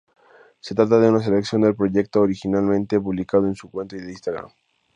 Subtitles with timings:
[0.61, 4.49] Se trata de una selección del proyecto originalmente publicado en su cuenta Instagram.